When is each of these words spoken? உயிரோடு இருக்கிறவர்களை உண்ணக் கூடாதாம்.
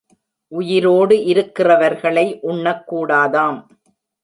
உயிரோடு 0.47 1.25
இருக்கிறவர்களை 1.25 2.39
உண்ணக் 2.41 2.93
கூடாதாம். 2.93 3.67